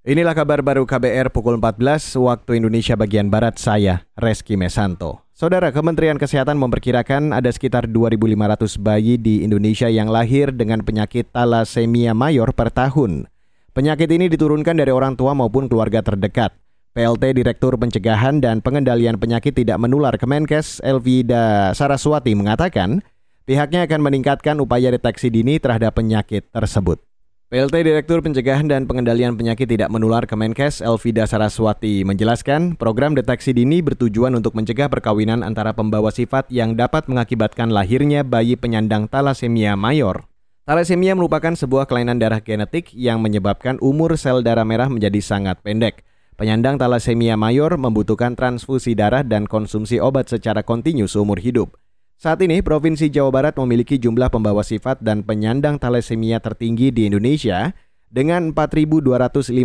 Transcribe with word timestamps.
Inilah 0.00 0.32
kabar 0.32 0.64
baru 0.64 0.88
KBR 0.88 1.28
pukul 1.28 1.60
14 1.60 2.16
waktu 2.24 2.56
Indonesia 2.56 2.96
bagian 2.96 3.28
Barat 3.28 3.60
saya, 3.60 4.08
Reski 4.16 4.56
Mesanto. 4.56 5.28
Saudara, 5.36 5.68
Kementerian 5.76 6.16
Kesehatan 6.16 6.56
memperkirakan 6.56 7.36
ada 7.36 7.52
sekitar 7.52 7.84
2.500 7.84 8.80
bayi 8.80 9.20
di 9.20 9.44
Indonesia 9.44 9.92
yang 9.92 10.08
lahir 10.08 10.56
dengan 10.56 10.80
penyakit 10.80 11.28
thalassemia 11.36 12.16
mayor 12.16 12.48
per 12.56 12.72
tahun. 12.72 13.28
Penyakit 13.76 14.08
ini 14.08 14.32
diturunkan 14.32 14.72
dari 14.72 14.88
orang 14.88 15.20
tua 15.20 15.36
maupun 15.36 15.68
keluarga 15.68 16.00
terdekat. 16.00 16.56
PLT 16.96 17.36
Direktur 17.36 17.76
Pencegahan 17.76 18.40
dan 18.40 18.64
Pengendalian 18.64 19.20
Penyakit 19.20 19.52
Tidak 19.52 19.76
Menular 19.76 20.16
Kemenkes 20.16 20.80
Elvida 20.80 21.76
Saraswati 21.76 22.32
mengatakan, 22.32 23.04
pihaknya 23.44 23.84
akan 23.84 24.00
meningkatkan 24.00 24.64
upaya 24.64 24.96
deteksi 24.96 25.28
dini 25.28 25.60
terhadap 25.60 25.92
penyakit 25.92 26.48
tersebut. 26.56 27.04
PLT 27.50 27.82
Direktur 27.82 28.22
Pencegahan 28.22 28.70
dan 28.70 28.86
Pengendalian 28.86 29.34
Penyakit 29.34 29.66
Tidak 29.66 29.90
Menular 29.90 30.22
Kemenkes 30.22 30.78
Elvida 30.78 31.26
Saraswati 31.26 32.06
menjelaskan 32.06 32.78
program 32.78 33.18
deteksi 33.18 33.50
dini 33.50 33.82
bertujuan 33.82 34.38
untuk 34.38 34.54
mencegah 34.54 34.86
perkawinan 34.86 35.42
antara 35.42 35.74
pembawa 35.74 36.14
sifat 36.14 36.46
yang 36.46 36.78
dapat 36.78 37.10
mengakibatkan 37.10 37.74
lahirnya 37.74 38.22
bayi 38.22 38.54
penyandang 38.54 39.10
talasemia 39.10 39.74
mayor. 39.74 40.30
Talasemia 40.62 41.18
merupakan 41.18 41.50
sebuah 41.50 41.90
kelainan 41.90 42.22
darah 42.22 42.38
genetik 42.38 42.94
yang 42.94 43.18
menyebabkan 43.18 43.82
umur 43.82 44.14
sel 44.14 44.46
darah 44.46 44.62
merah 44.62 44.86
menjadi 44.86 45.18
sangat 45.18 45.58
pendek. 45.66 46.06
Penyandang 46.38 46.78
talasemia 46.78 47.34
mayor 47.34 47.74
membutuhkan 47.74 48.38
transfusi 48.38 48.94
darah 48.94 49.26
dan 49.26 49.50
konsumsi 49.50 49.98
obat 49.98 50.30
secara 50.30 50.62
kontinu 50.62 51.10
seumur 51.10 51.42
hidup. 51.42 51.74
Saat 52.20 52.44
ini, 52.44 52.60
Provinsi 52.60 53.08
Jawa 53.08 53.32
Barat 53.32 53.56
memiliki 53.56 53.96
jumlah 53.96 54.28
pembawa 54.28 54.60
sifat 54.60 55.00
dan 55.00 55.24
penyandang 55.24 55.80
thalassemia 55.80 56.36
tertinggi 56.36 56.92
di 56.92 57.08
Indonesia 57.08 57.72
dengan 58.12 58.52
4.255 58.52 59.56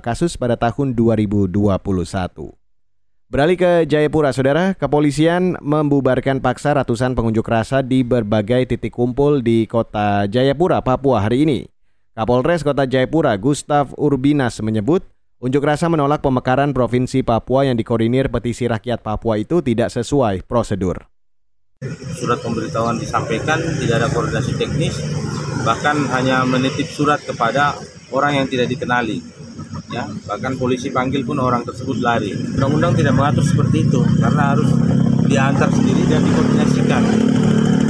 kasus 0.00 0.40
pada 0.40 0.56
tahun 0.56 0.96
2021. 0.96 1.52
Beralih 3.28 3.58
ke 3.60 3.84
Jayapura, 3.84 4.32
saudara, 4.32 4.72
kepolisian 4.72 5.60
membubarkan 5.60 6.40
paksa 6.40 6.80
ratusan 6.80 7.12
pengunjuk 7.12 7.44
rasa 7.44 7.84
di 7.84 8.00
berbagai 8.00 8.72
titik 8.72 8.96
kumpul 8.96 9.44
di 9.44 9.68
kota 9.68 10.24
Jayapura, 10.32 10.80
Papua 10.80 11.20
hari 11.20 11.44
ini. 11.44 11.68
Kapolres 12.16 12.64
Kota 12.64 12.88
Jayapura, 12.88 13.36
Gustav 13.36 13.92
Urbinas 14.00 14.64
menyebut, 14.64 15.04
unjuk 15.44 15.60
rasa 15.60 15.92
menolak 15.92 16.24
pemekaran 16.24 16.72
Provinsi 16.72 17.20
Papua 17.20 17.68
yang 17.68 17.76
dikoordinir 17.76 18.32
petisi 18.32 18.64
rakyat 18.64 19.04
Papua 19.04 19.36
itu 19.36 19.60
tidak 19.60 19.92
sesuai 19.92 20.48
prosedur 20.48 21.04
surat 22.18 22.42
pemberitahuan 22.42 22.98
disampaikan, 22.98 23.62
tidak 23.78 24.02
ada 24.02 24.08
koordinasi 24.10 24.58
teknis, 24.58 24.98
bahkan 25.62 25.96
hanya 26.12 26.42
menitip 26.42 26.90
surat 26.90 27.22
kepada 27.22 27.78
orang 28.10 28.42
yang 28.42 28.46
tidak 28.50 28.66
dikenali. 28.68 29.22
Ya, 29.88 30.04
bahkan 30.28 30.60
polisi 30.60 30.92
panggil 30.92 31.24
pun 31.24 31.40
orang 31.40 31.64
tersebut 31.64 31.96
lari. 32.04 32.36
Undang-undang 32.36 32.92
tidak 32.92 33.16
mengatur 33.16 33.40
seperti 33.40 33.88
itu 33.88 34.04
karena 34.20 34.52
harus 34.52 34.68
diantar 35.24 35.72
sendiri 35.72 36.04
dan 36.04 36.20
dikoordinasikan 36.28 37.02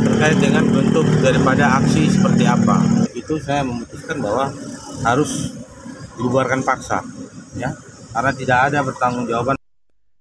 terkait 0.06 0.39
dengan 0.39 0.64
bentuk 0.70 1.06
daripada 1.19 1.83
aksi 1.83 2.06
seperti 2.06 2.47
apa. 2.47 2.78
Itu 3.11 3.42
saya 3.42 3.66
memutuskan 3.66 4.22
bahwa 4.22 4.47
harus 5.03 5.59
dibubarkan 6.14 6.62
paksa, 6.62 7.03
ya, 7.59 7.75
karena 8.14 8.33
tidak 8.34 8.59
ada 8.70 8.78
pertanggungjawaban. 8.86 9.55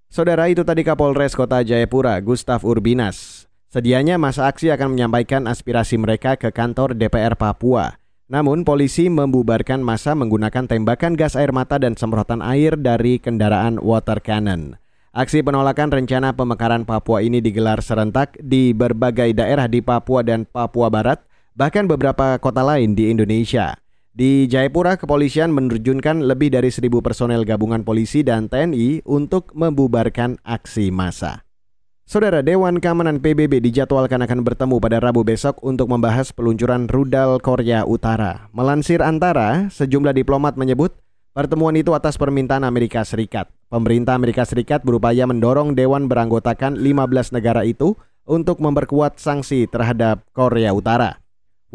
Saudara 0.10 0.50
itu 0.50 0.66
tadi 0.66 0.82
Kapolres 0.82 1.38
Kota 1.38 1.62
Jayapura, 1.62 2.18
Gustaf 2.26 2.66
Urbinas. 2.66 3.47
Sedianya 3.68 4.16
masa 4.16 4.48
aksi 4.48 4.72
akan 4.72 4.96
menyampaikan 4.96 5.44
aspirasi 5.44 6.00
mereka 6.00 6.40
ke 6.40 6.56
kantor 6.56 6.96
DPR 6.96 7.36
Papua. 7.36 8.00
Namun 8.32 8.64
polisi 8.64 9.12
membubarkan 9.12 9.84
masa 9.84 10.16
menggunakan 10.16 10.72
tembakan 10.72 11.20
gas 11.20 11.36
air 11.36 11.52
mata 11.52 11.76
dan 11.76 12.00
semprotan 12.00 12.40
air 12.40 12.80
dari 12.80 13.20
kendaraan 13.20 13.76
water 13.84 14.24
cannon. 14.24 14.80
Aksi 15.12 15.44
penolakan 15.44 15.92
rencana 15.92 16.32
pemekaran 16.32 16.88
Papua 16.88 17.20
ini 17.20 17.44
digelar 17.44 17.84
serentak 17.84 18.40
di 18.40 18.72
berbagai 18.72 19.36
daerah 19.36 19.68
di 19.68 19.84
Papua 19.84 20.24
dan 20.24 20.48
Papua 20.48 20.88
Barat, 20.88 21.28
bahkan 21.52 21.92
beberapa 21.92 22.40
kota 22.40 22.64
lain 22.64 22.96
di 22.96 23.12
Indonesia. 23.12 23.76
Di 24.16 24.48
Jayapura, 24.48 24.96
kepolisian 24.96 25.52
menerjunkan 25.52 26.24
lebih 26.24 26.56
dari 26.56 26.72
seribu 26.72 27.04
personel 27.04 27.44
gabungan 27.44 27.84
polisi 27.84 28.24
dan 28.24 28.48
TNI 28.48 29.04
untuk 29.04 29.52
membubarkan 29.52 30.40
aksi 30.48 30.88
massa. 30.90 31.47
Saudara 32.08 32.40
Dewan 32.40 32.80
Keamanan 32.80 33.20
PBB 33.20 33.60
dijadwalkan 33.60 34.24
akan 34.24 34.40
bertemu 34.40 34.80
pada 34.80 35.04
Rabu 35.04 35.28
besok 35.28 35.60
untuk 35.60 35.92
membahas 35.92 36.32
peluncuran 36.32 36.88
rudal 36.88 37.36
Korea 37.44 37.84
Utara. 37.84 38.48
Melansir 38.56 39.04
Antara, 39.04 39.68
sejumlah 39.68 40.16
diplomat 40.16 40.56
menyebut 40.56 40.96
pertemuan 41.36 41.76
itu 41.76 41.92
atas 41.92 42.16
permintaan 42.16 42.64
Amerika 42.64 43.04
Serikat. 43.04 43.52
Pemerintah 43.68 44.16
Amerika 44.16 44.48
Serikat 44.48 44.88
berupaya 44.88 45.28
mendorong 45.28 45.76
dewan 45.76 46.08
beranggotakan 46.08 46.80
15 46.80 47.36
negara 47.36 47.68
itu 47.68 48.00
untuk 48.24 48.64
memperkuat 48.64 49.20
sanksi 49.20 49.68
terhadap 49.68 50.24
Korea 50.32 50.72
Utara. 50.72 51.20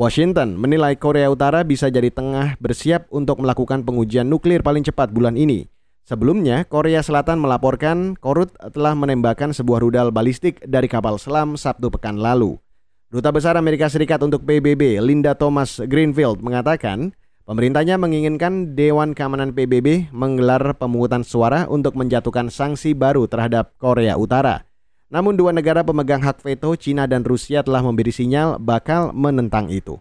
Washington 0.00 0.56
menilai 0.56 0.96
Korea 0.96 1.28
Utara 1.28 1.60
bisa 1.60 1.92
jadi 1.92 2.08
tengah 2.08 2.56
bersiap 2.56 3.04
untuk 3.12 3.44
melakukan 3.44 3.84
pengujian 3.84 4.32
nuklir 4.32 4.64
paling 4.64 4.80
cepat 4.80 5.12
bulan 5.12 5.36
ini. 5.36 5.68
Sebelumnya, 6.02 6.66
Korea 6.66 6.98
Selatan 6.98 7.38
melaporkan 7.38 8.18
Korut 8.18 8.50
telah 8.74 8.98
menembakkan 8.98 9.54
sebuah 9.54 9.86
rudal 9.86 10.10
balistik 10.10 10.58
dari 10.66 10.90
kapal 10.90 11.14
selam 11.14 11.54
Sabtu 11.54 11.94
pekan 11.94 12.18
lalu. 12.18 12.58
Duta 13.06 13.30
Besar 13.30 13.54
Amerika 13.54 13.86
Serikat 13.86 14.18
untuk 14.24 14.42
PBB, 14.42 14.98
Linda 14.98 15.38
Thomas 15.38 15.78
Greenfield, 15.78 16.42
mengatakan 16.42 17.14
pemerintahnya 17.46 18.00
menginginkan 18.02 18.74
Dewan 18.74 19.14
Keamanan 19.14 19.54
PBB 19.54 20.10
menggelar 20.10 20.74
pemungutan 20.74 21.22
suara 21.22 21.70
untuk 21.70 21.94
menjatuhkan 21.94 22.50
sanksi 22.50 22.98
baru 22.98 23.30
terhadap 23.30 23.76
Korea 23.78 24.18
Utara. 24.18 24.66
Namun 25.12 25.36
dua 25.36 25.52
negara 25.52 25.84
pemegang 25.84 26.24
hak 26.24 26.40
veto, 26.40 26.72
China 26.74 27.04
dan 27.04 27.20
Rusia 27.22 27.60
telah 27.60 27.84
memberi 27.84 28.10
sinyal 28.10 28.56
bakal 28.56 29.12
menentang 29.12 29.68
itu. 29.68 30.00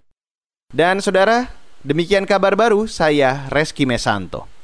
Dan 0.72 1.04
saudara, 1.04 1.52
demikian 1.84 2.24
kabar 2.24 2.56
baru 2.56 2.88
saya 2.88 3.52
Reski 3.52 3.84
Mesanto. 3.84 4.61